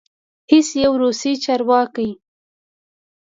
هیڅ 0.51 0.67
یو 0.83 0.93
روسي 1.01 1.31
چارواکی 1.43 2.09